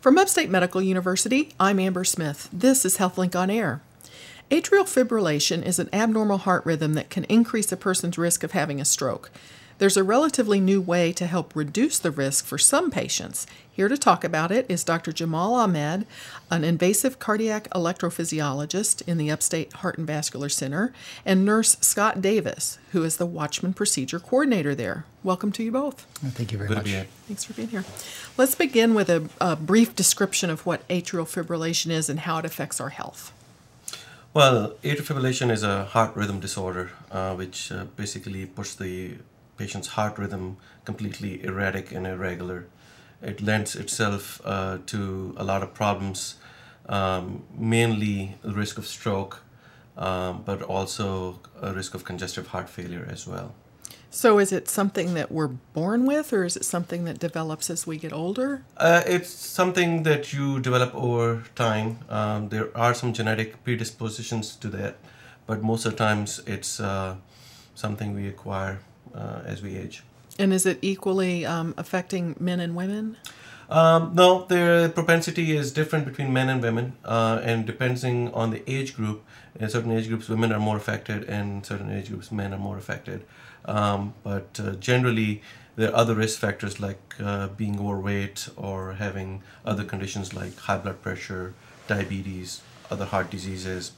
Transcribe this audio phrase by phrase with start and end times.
[0.00, 2.48] From Upstate Medical University, I'm Amber Smith.
[2.50, 3.82] This is HealthLink on Air.
[4.50, 8.80] Atrial fibrillation is an abnormal heart rhythm that can increase a person's risk of having
[8.80, 9.30] a stroke.
[9.80, 13.46] There's a relatively new way to help reduce the risk for some patients.
[13.72, 15.10] Here to talk about it is Dr.
[15.10, 16.06] Jamal Ahmed,
[16.50, 20.92] an invasive cardiac electrophysiologist in the Upstate Heart and Vascular Center,
[21.24, 25.06] and nurse Scott Davis, who is the Watchman Procedure Coordinator there.
[25.22, 26.02] Welcome to you both.
[26.16, 26.84] Thank you very Good much.
[26.84, 27.06] to be here.
[27.26, 27.86] Thanks for being here.
[28.36, 32.44] Let's begin with a, a brief description of what atrial fibrillation is and how it
[32.44, 33.32] affects our health.
[34.34, 39.16] Well, atrial fibrillation is a heart rhythm disorder, uh, which uh, basically puts the
[39.60, 42.60] patient's heart rhythm completely erratic and irregular.
[43.22, 46.36] It lends itself uh, to a lot of problems,
[46.88, 49.34] um, mainly the risk of stroke,
[49.98, 53.54] um, but also a risk of congestive heart failure as well.
[54.12, 57.86] So, is it something that we're born with, or is it something that develops as
[57.86, 58.64] we get older?
[58.76, 61.98] Uh, it's something that you develop over time.
[62.08, 64.96] Um, there are some genetic predispositions to that,
[65.46, 67.16] but most of the times it's uh,
[67.74, 68.80] something we acquire
[69.14, 70.02] uh, as we age.
[70.38, 73.16] And is it equally um, affecting men and women?
[73.68, 78.68] Um, no, the propensity is different between men and women, uh, and depending on the
[78.68, 79.22] age group,
[79.58, 82.78] in certain age groups, women are more affected, and certain age groups, men are more
[82.78, 83.24] affected.
[83.66, 85.42] Um, but uh, generally,
[85.76, 90.78] there are other risk factors like uh, being overweight or having other conditions like high
[90.78, 91.54] blood pressure,
[91.86, 93.92] diabetes, other heart diseases,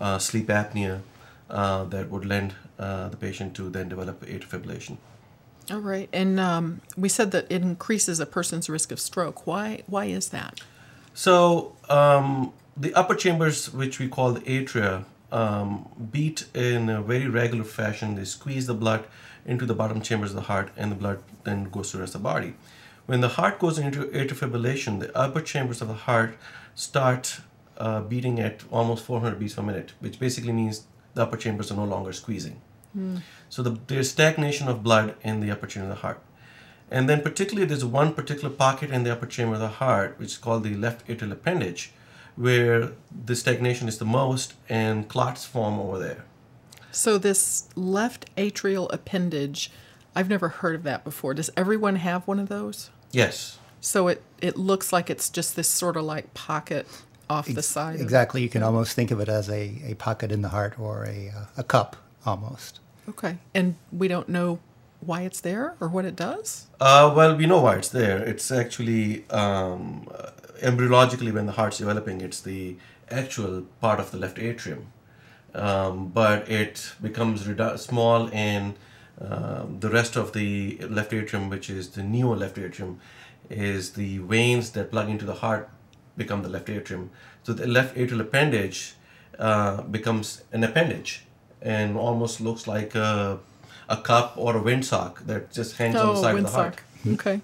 [0.00, 1.00] uh, sleep apnea
[1.50, 4.96] uh, that would lend uh, the patient to then develop atrial fibrillation.
[5.70, 6.08] All right.
[6.12, 9.46] And um, we said that it increases a person's risk of stroke.
[9.46, 9.82] Why?
[9.86, 10.60] Why is that?
[11.12, 17.28] So um, the upper chambers, which we call the atria, um, beat in a very
[17.28, 18.14] regular fashion.
[18.14, 19.04] They squeeze the blood
[19.44, 22.14] into the bottom chambers of the heart, and the blood then goes to the rest
[22.14, 22.54] of the body.
[23.06, 26.36] When the heart goes into atrial fibrillation, the upper chambers of the heart
[26.74, 27.40] start
[27.78, 30.84] uh, beating at almost 400 beats per minute, which basically means
[31.18, 32.60] the upper chambers are no longer squeezing.
[33.48, 36.20] So the, there's stagnation of blood in the upper chamber of the heart.
[36.90, 40.30] And then particularly there's one particular pocket in the upper chamber of the heart, which
[40.30, 41.92] is called the left atrial appendage,
[42.34, 42.92] where
[43.26, 46.24] the stagnation is the most and clots form over there.
[46.90, 49.70] So this left atrial appendage,
[50.16, 51.34] I've never heard of that before.
[51.34, 52.90] Does everyone have one of those?
[53.12, 53.58] Yes.
[53.80, 56.86] So it it looks like it's just this sort of like pocket
[57.30, 57.96] off the side.
[57.96, 58.42] of- Exactly.
[58.42, 61.30] You can almost think of it as a, a pocket in the heart or a,
[61.36, 61.96] uh, a cup
[62.26, 62.80] almost.
[63.08, 63.38] Okay.
[63.54, 64.58] And we don't know
[65.00, 66.66] why it's there or what it does?
[66.80, 68.18] Uh, well, we know why it's there.
[68.18, 70.30] It's actually um, uh,
[70.60, 72.76] embryologically when the heart's developing, it's the
[73.10, 74.88] actual part of the left atrium.
[75.54, 78.74] Um, but it becomes redu- small and
[79.20, 83.00] um, the rest of the left atrium, which is the neo left atrium,
[83.48, 85.70] is the veins that plug into the heart
[86.18, 87.10] become the left atrium.
[87.44, 88.94] So the left atrial appendage
[89.38, 91.24] uh, becomes an appendage
[91.62, 93.38] and almost looks like a,
[93.88, 96.76] a cup or a windsock that just hangs on the side of the heart.
[97.04, 97.14] windsock.
[97.14, 97.40] Okay.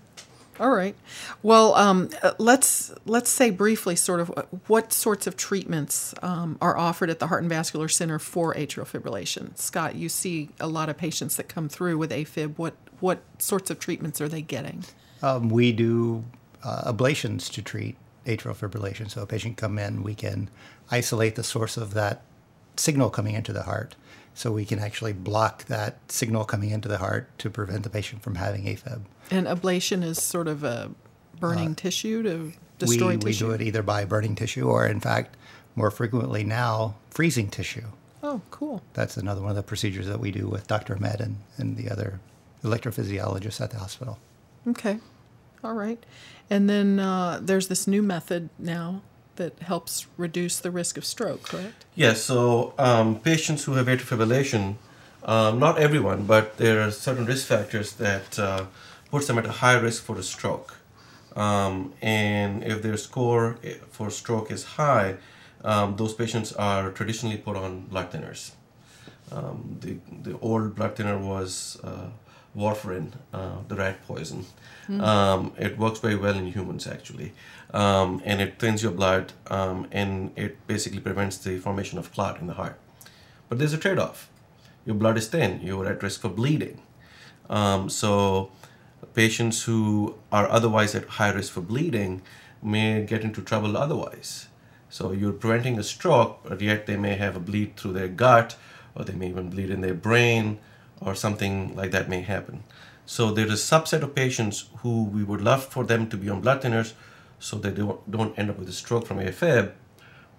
[0.60, 0.94] All right.
[1.42, 4.28] Well, um, uh, let's let's say briefly, sort of,
[4.68, 8.86] what sorts of treatments um, are offered at the Heart and Vascular Center for atrial
[8.86, 9.56] fibrillation.
[9.58, 12.56] Scott, you see a lot of patients that come through with AFib.
[12.56, 14.84] What what sorts of treatments are they getting?
[15.22, 16.24] Um, we do
[16.62, 17.96] uh, ablations to treat
[18.26, 19.10] atrial fibrillation.
[19.10, 20.48] So a patient come in, we can
[20.90, 22.22] isolate the source of that
[22.76, 23.94] signal coming into the heart.
[24.34, 28.22] So we can actually block that signal coming into the heart to prevent the patient
[28.22, 29.02] from having AFib.
[29.30, 30.90] And ablation is sort of a
[31.38, 33.46] burning tissue to destroy Uh, we, we tissue.
[33.46, 35.36] do it either by burning tissue or, in fact,
[35.76, 37.84] more frequently now, freezing tissue.
[38.24, 38.82] Oh, cool.
[38.94, 40.96] That's another one of the procedures that we do with Dr.
[40.96, 42.18] Ahmed and, and the other
[42.64, 44.18] electrophysiologists at the hospital.
[44.66, 44.98] Okay.
[45.64, 46.04] All right.
[46.50, 49.00] And then uh, there's this new method now
[49.36, 51.86] that helps reduce the risk of stroke, correct?
[51.94, 54.76] Yes, so um, patients who have atrial fibrillation,
[55.24, 58.66] um, not everyone, but there are certain risk factors that uh,
[59.10, 60.76] puts them at a high risk for a stroke.
[61.34, 63.58] Um, and if their score
[63.90, 65.16] for stroke is high,
[65.64, 68.52] um, those patients are traditionally put on blood thinners.
[69.32, 72.10] Um, the, the old blood thinner was uh,
[72.56, 74.46] warfarin, uh, the rat poison.
[75.00, 77.32] Um, it works very well in humans actually,
[77.72, 82.40] um, and it thins your blood, um, and it basically prevents the formation of clot
[82.40, 82.78] in the heart.
[83.48, 84.28] But there's a trade-off.
[84.86, 85.60] Your blood is thin.
[85.62, 86.82] You're at risk for bleeding.
[87.48, 88.50] Um, so
[89.14, 92.22] patients who are otherwise at high risk for bleeding
[92.62, 94.48] may get into trouble otherwise.
[94.90, 98.56] So you're preventing a stroke, but yet they may have a bleed through their gut,
[98.94, 100.58] or they may even bleed in their brain,
[101.00, 102.64] or something like that may happen.
[103.06, 106.28] So there is a subset of patients who we would love for them to be
[106.28, 106.92] on blood thinners,
[107.38, 109.72] so that they don't, don't end up with a stroke from AFib.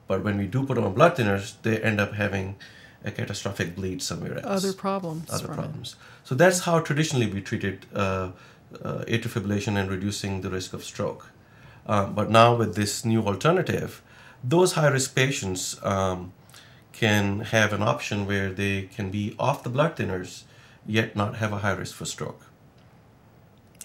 [0.07, 2.55] But when we do put them on blood thinners, they end up having
[3.03, 4.65] a catastrophic bleed somewhere else.
[4.65, 5.29] Other problems.
[5.31, 5.57] Other from it.
[5.57, 5.95] problems.
[6.23, 8.31] So that's how traditionally we treated uh,
[8.83, 11.29] uh, atrial fibrillation and reducing the risk of stroke.
[11.85, 14.01] Uh, but now with this new alternative,
[14.43, 16.33] those high risk patients um,
[16.95, 20.43] can have an option where they can be off the blood thinners
[20.85, 22.41] yet not have a high risk for stroke.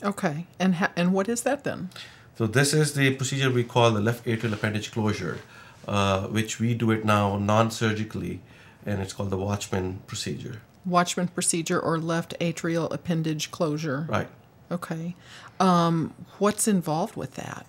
[0.02, 0.46] Okay.
[0.58, 1.90] And ha- and what is that then?
[2.36, 5.38] So this is the procedure we call the left atrial appendage closure,
[5.86, 8.40] uh, which we do it now non-surgically,
[8.86, 10.62] and it's called the Watchman procedure.
[10.86, 14.06] Watchman procedure or left atrial appendage closure.
[14.08, 14.28] Right.
[14.70, 15.16] Okay.
[15.58, 17.66] Um, what's involved with that?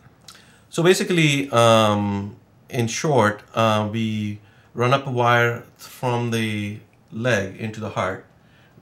[0.70, 2.38] So basically, um,
[2.70, 4.40] in short, uh, we
[4.73, 6.79] run up a wire from the
[7.12, 8.25] leg into the heart,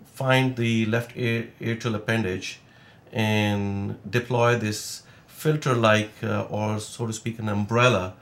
[0.05, 2.59] find the left atrial appendage,
[3.11, 8.13] and deploy this filter-like, uh, or so to speak, an umbrella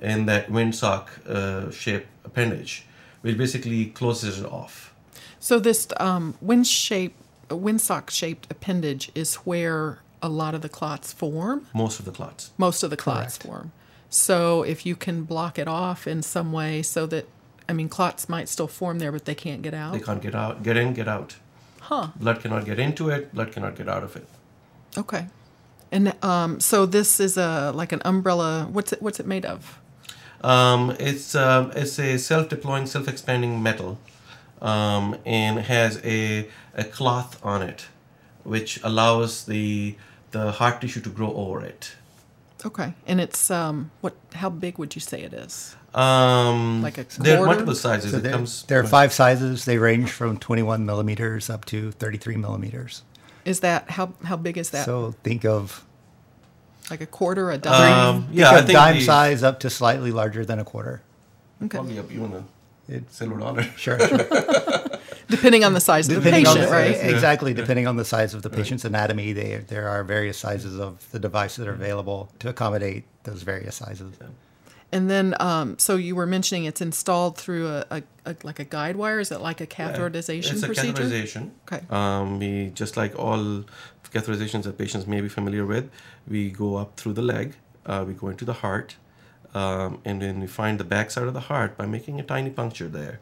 [0.00, 2.86] in that windsock uh, shape appendage,
[3.20, 4.94] which basically closes it off.
[5.38, 7.14] So this um, wind shape,
[7.48, 11.66] windsock shaped appendage is where a lot of the clots form.
[11.74, 12.52] Most of the clots.
[12.56, 13.46] Most of the clots Correct.
[13.46, 13.72] form.
[14.10, 17.26] So if you can block it off in some way, so that
[17.68, 19.92] I mean, clots might still form there, but they can't get out.
[19.92, 21.36] They can't get out, get in, get out.
[21.82, 22.08] Huh.
[22.16, 23.32] Blood cannot get into it.
[23.32, 24.26] Blood cannot get out of it.
[24.98, 25.26] Okay.
[25.92, 28.68] And um, so this is a like an umbrella.
[28.70, 29.00] What's it?
[29.00, 29.78] What's it made of?
[30.42, 33.98] Um, it's um, it's a self-deploying, self-expanding metal,
[34.60, 37.86] um, and has a a cloth on it,
[38.42, 39.96] which allows the
[40.32, 41.92] the heart tissue to grow over it.
[42.64, 42.92] Okay.
[43.06, 44.14] And it's um, what?
[44.34, 45.74] How big would you say it is?
[45.94, 48.10] Um, Like a there are multiple sizes.
[48.12, 48.62] So it there, comes.
[48.64, 49.64] there are five sizes.
[49.64, 53.02] They range from 21 millimeters up to 33 millimeters.
[53.44, 54.84] Is that how how big is that?
[54.84, 55.84] So think of
[56.90, 57.92] like a quarter, a dime?
[58.16, 60.64] Um, yeah, I think of think dime the- size up to slightly larger than a
[60.64, 61.02] quarter.
[61.62, 61.68] okay.
[61.78, 62.44] Probably up even a
[62.88, 63.62] It's silver dollar.
[63.76, 64.18] sure, sure.
[65.30, 67.14] Depending on the size of the depending on patient, the, right?
[67.14, 71.10] Exactly, depending on the size of the patient's anatomy, they, there are various sizes of
[71.12, 74.14] the device that are available to accommodate those various sizes.
[74.92, 78.64] And then, um, so you were mentioning it's installed through a, a, a like a
[78.64, 79.20] guide wire.
[79.20, 81.04] Is it like a catheterization It's a procedure?
[81.04, 81.50] catheterization.
[81.70, 81.84] Okay.
[81.90, 83.64] Um, we just like all
[84.12, 85.90] catheterizations that patients may be familiar with,
[86.26, 87.54] we go up through the leg,
[87.86, 88.96] uh, we go into the heart,
[89.54, 92.88] um, and then we find the backside of the heart by making a tiny puncture
[92.88, 93.20] there,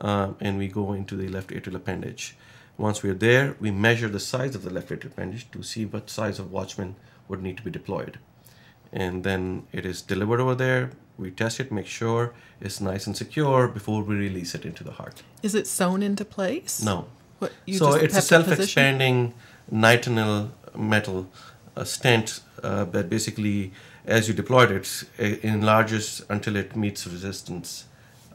[0.00, 2.36] um, and we go into the left atrial appendage.
[2.78, 6.08] Once we're there, we measure the size of the left atrial appendage to see what
[6.08, 6.96] size of Watchman
[7.28, 8.18] would need to be deployed
[8.92, 10.90] and then it is delivered over there.
[11.18, 14.92] We test it, make sure it's nice and secure before we release it into the
[14.92, 15.22] heart.
[15.42, 16.82] Is it sewn into place?
[16.82, 17.06] No.
[17.38, 19.34] What, you so it's a have to position- self-expanding
[19.72, 21.28] nitinol metal
[21.76, 23.72] uh, stent uh, that basically,
[24.04, 27.84] as you deploy it, it enlarges until it meets resistance,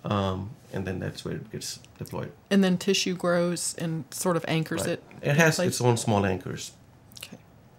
[0.06, 2.32] um, and then that's where it gets deployed.
[2.50, 4.92] And then tissue grows and sort of anchors Right.
[4.92, 5.04] it.
[5.22, 6.72] It has its own small anchors.
[7.20, 7.38] Okay,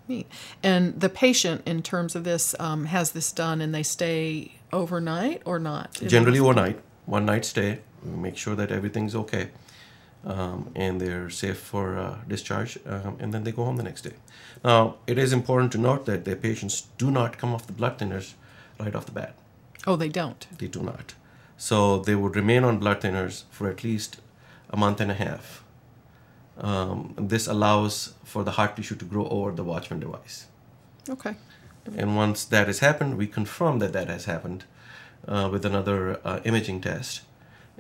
[0.09, 0.27] neat.
[0.63, 5.43] And the patient, in terms of this, um, has this done, and they stay overnight
[5.45, 5.93] or not?
[6.07, 7.79] Generally overnight, one night stay.
[8.05, 9.49] We make sure that everything's okay,
[10.25, 14.03] um, and they're safe for uh, discharge, um, and then they go home the next
[14.03, 14.15] day.
[14.65, 17.99] Now, it is important to note that the patients do not come off the blood
[17.99, 18.35] thinners
[18.81, 19.35] right off the bat.
[19.87, 20.47] Oh, they don't.
[20.59, 21.15] They do not.
[21.57, 24.21] So they would remain on blood thinners for at least
[24.71, 25.65] a month and a half.
[26.59, 30.47] Um, this allows for the heart tissue to grow over the Watchman device.
[31.09, 31.37] Okay.
[31.97, 34.65] And once that has happened, we confirm that that has happened
[35.29, 37.23] uh, with another uh, imaging test.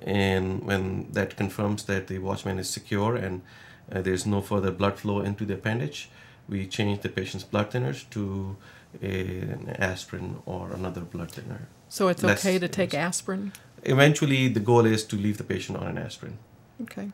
[0.00, 3.42] And when that confirms that the Watchman is secure and
[3.90, 6.11] uh, there's no further blood flow into the appendage,
[6.49, 8.56] we change the patient's blood thinners to
[9.02, 11.68] a, an aspirin or another blood thinner.
[11.88, 13.52] So it's Less okay to take aspirin?
[13.86, 16.38] Eventually, the goal is to leave the patient on an aspirin.
[16.82, 17.10] Okay.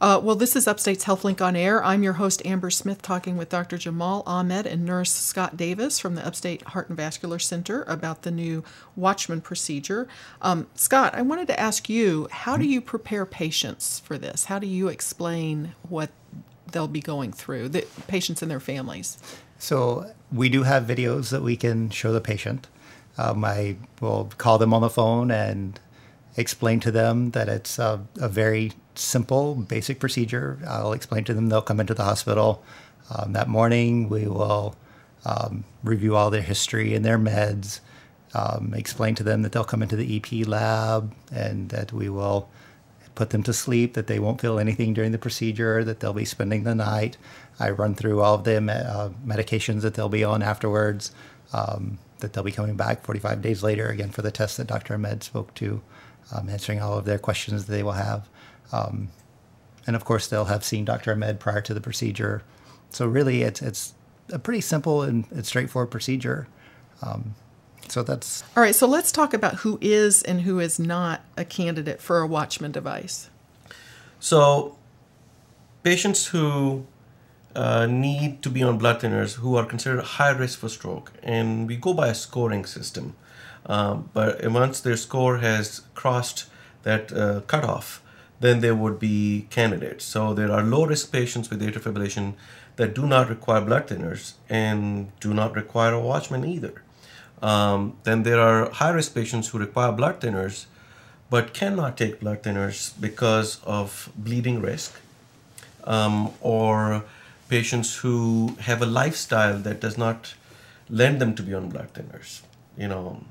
[0.00, 1.82] Uh, well, this is Upstate's HealthLink on Air.
[1.82, 3.78] I'm your host, Amber Smith, talking with Dr.
[3.78, 8.30] Jamal Ahmed and nurse Scott Davis from the Upstate Heart and Vascular Center about the
[8.30, 8.62] new
[8.96, 10.06] Watchman procedure.
[10.42, 14.44] Um, Scott, I wanted to ask you how do you prepare patients for this?
[14.44, 16.10] How do you explain what
[16.70, 19.16] they'll be going through, the patients and their families?
[19.58, 22.68] So we do have videos that we can show the patient.
[23.16, 25.78] Um, I will call them on the phone and
[26.36, 30.58] explain to them that it's a, a very simple, basic procedure.
[30.66, 32.62] I'll explain to them they'll come into the hospital
[33.14, 34.08] um, that morning.
[34.08, 34.76] We will
[35.24, 37.80] um, review all their history and their meds.
[38.34, 42.48] Um, explain to them that they'll come into the EP lab and that we will
[43.14, 46.24] put them to sleep, that they won't feel anything during the procedure, that they'll be
[46.24, 47.16] spending the night.
[47.60, 51.12] I run through all of the uh, medications that they'll be on afterwards.
[51.52, 54.94] um, that they'll be coming back 45 days later again for the test that Dr.
[54.94, 55.82] Ahmed spoke to,
[56.32, 58.28] um, answering all of their questions that they will have.
[58.72, 59.08] Um,
[59.86, 61.12] and of course, they'll have seen Dr.
[61.12, 62.42] Ahmed prior to the procedure.
[62.90, 63.94] So really, it's it's
[64.30, 66.48] a pretty simple and, and straightforward procedure.
[67.02, 67.34] Um,
[67.88, 71.44] so that's All right, so let's talk about who is and who is not a
[71.44, 73.28] candidate for a Watchman device.
[74.20, 74.78] So,
[75.82, 76.86] patients who
[77.54, 81.66] uh, need to be on blood thinners who are considered high risk for stroke, and
[81.68, 83.14] we go by a scoring system.
[83.66, 86.46] Um, but once their score has crossed
[86.82, 88.02] that uh, cutoff,
[88.40, 90.04] then they would be candidates.
[90.04, 92.34] So there are low risk patients with atrial fibrillation
[92.76, 96.82] that do not require blood thinners and do not require a watchman either.
[97.40, 100.66] Um, then there are high risk patients who require blood thinners
[101.30, 105.00] but cannot take blood thinners because of bleeding risk
[105.84, 107.04] um, or
[107.48, 110.34] patients who have a lifestyle that does not
[110.88, 112.42] lend them to be on blood thinners.
[112.76, 113.24] You know,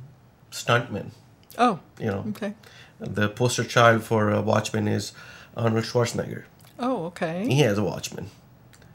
[0.51, 1.11] stuntmen.
[1.57, 2.53] Oh, You know, okay.
[2.99, 5.11] the poster child for a watchman is
[5.55, 6.43] Arnold Schwarzenegger.
[6.79, 7.45] Oh, okay.
[7.47, 8.31] He has a watchman,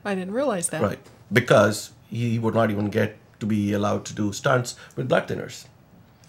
[0.04, 0.82] I didn't realize that.
[0.82, 0.98] right?
[1.32, 5.66] Because he would not even get to be allowed to do stunts with blood thinners.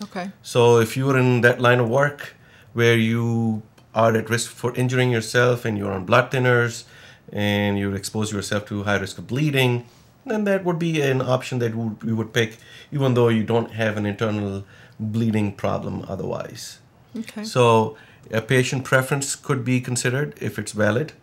[0.03, 0.29] Okay.
[0.43, 2.35] So if you're in that line of work
[2.73, 3.63] where you
[3.95, 6.83] are at risk for injuring yourself and you're on blood thinners
[7.31, 9.85] and you expose yourself to high risk of bleeding,
[10.25, 12.57] then that would be an option that would- we would pick,
[12.91, 14.65] even though you don't have an internal
[14.99, 16.79] bleeding problem otherwise.
[17.17, 17.43] Okay.
[17.43, 17.97] So
[18.31, 21.13] a patient preference could be considered if it's valid,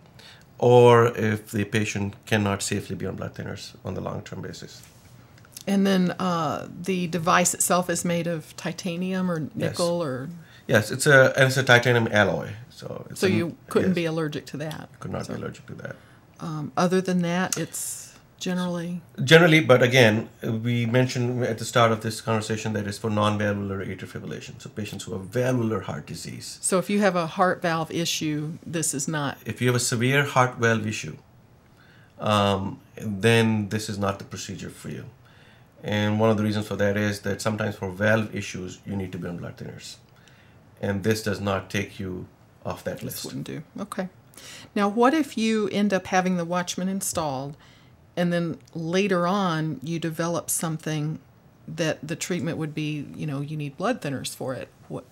[0.58, 4.82] or if the patient cannot safely be on blood thinners on the long-term basis.
[5.66, 10.28] And then uh, the device itself is made of titanium or nickel or
[10.66, 13.94] Yes, it's a and it's a titanium alloy, so it's so an- you couldn't yes,
[13.94, 14.88] be allergic to that.
[15.00, 15.96] could not So, be allergic to that.
[16.40, 22.00] Um, other than that, it's generally Generally, but again, we mentioned at the start of
[22.02, 26.58] this conversation that it's for non-valvular atrial fibrillation, so patients who have valvular heart disease.
[26.60, 26.78] so.
[26.78, 30.24] If you have a heart valve issue, this is not If you have a severe
[30.24, 31.16] heart valve issue,
[32.18, 35.04] um, then this is not the procedure for you.
[35.82, 39.12] And one of the reasons for that is that sometimes for valve issues, you need
[39.12, 39.96] to be on blood thinners.
[40.80, 42.26] And this does not take you
[42.64, 43.24] off that This list.
[43.24, 43.62] wouldn't do.
[43.78, 44.08] Okay.
[44.74, 47.56] Now, what if you end up having the Watchman installed,
[48.16, 51.18] and then later on you develop something
[51.66, 54.68] that the treatment would be, you know, you need blood thinners for it?
[54.88, 55.04] What?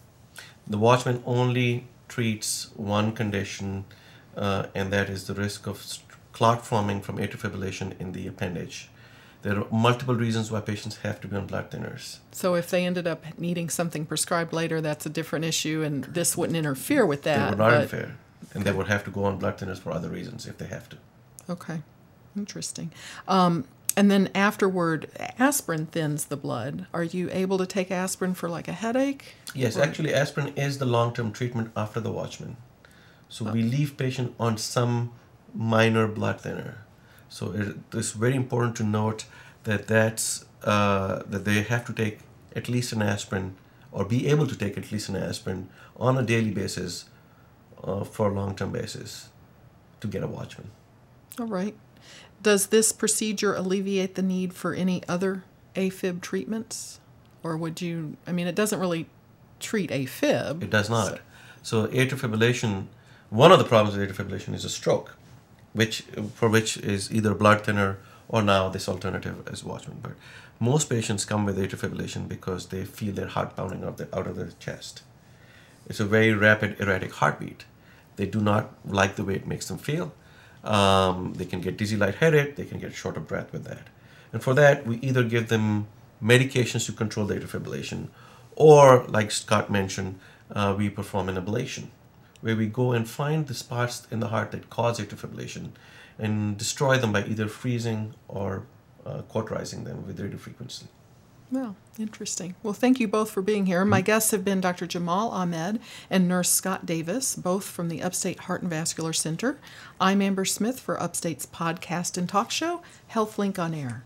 [0.67, 3.85] The Watchman only treats one condition,
[4.37, 5.99] uh, and that is the risk of
[6.33, 8.89] clot forming from atrial fibrillation in the appendage.
[9.45, 12.17] There are multiple reasons why patients have to be on blood thinners.
[12.33, 16.35] So if they ended up needing something prescribed later, that's a different issue, and this
[16.35, 17.39] wouldn't interfere with that.
[17.45, 18.17] they would not but- interfere,
[18.55, 20.89] and they would have to go on blood thinners for other reasons if they have
[20.89, 20.97] to.
[21.51, 21.83] Okay,
[22.35, 22.91] interesting.
[23.29, 23.67] Um,
[23.99, 25.09] and then afterward,
[25.39, 26.87] aspirin thins the blood.
[26.95, 29.35] Are you able to take aspirin for like a headache?
[29.55, 32.57] Yes, Or- actually, aspirin is the long-term treatment after the Watchman.
[33.29, 35.13] So we leave patient on some
[35.55, 36.79] minor blood thinner.
[37.35, 39.25] So it, it's very important to note
[39.65, 42.21] that that's uh, that they have to take
[42.55, 43.57] at least an aspirin
[43.91, 47.07] or be able to take at least an aspirin on a daily basis
[47.83, 49.31] uh, for a long-term basis
[50.01, 50.71] to get a Watchman.
[51.41, 51.75] All right.
[52.41, 55.43] Does this procedure alleviate the need for any other
[55.75, 57.01] AFib treatments?
[57.43, 59.09] Or would you, I mean, it doesn't really
[59.59, 60.63] treat AFib.
[60.63, 61.19] It does not.
[61.65, 62.87] So atrial fibrillation,
[63.31, 65.17] one of the problems with atrial fibrillation is a stroke,
[65.75, 66.03] which
[66.35, 69.99] for which is either blood thinner or now this alternative is Watchman.
[70.03, 70.13] But
[70.59, 74.27] most patients come with atrial fibrillation because they feel their heart pounding out, the, out
[74.27, 75.03] of their chest.
[75.87, 77.65] It's a very rapid, erratic heartbeat.
[78.17, 80.15] They do not like the way it makes them feel.
[80.63, 82.57] Um, they can get dizzy, lightheaded.
[82.57, 83.89] They can get short of breath with that.
[84.33, 85.89] And for that, we either give them
[86.23, 88.09] medications to control the atrial fibrillation,
[88.57, 90.19] or like Scott mentioned,
[90.51, 91.89] uh, we perform an ablation,
[92.45, 95.71] where we go and find the spots in the heart that cause atrial fibrillation
[96.19, 98.67] and destroy them by either freezing or
[99.07, 100.85] uh, cauterizing them with radiofrequency.
[101.51, 102.55] Well, interesting.
[102.63, 103.83] Well, thank you both for being here.
[103.87, 104.87] My guests have been Dr.
[104.87, 109.59] Jamal Ahmed and nurse Scott Davis, both from the Upstate Heart and Vascular Center.
[109.99, 112.83] I'm Amber Smith for Upstate's podcast and talk show,
[113.13, 114.05] HealthLink on Air.